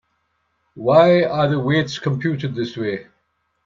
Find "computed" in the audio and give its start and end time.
1.99-2.55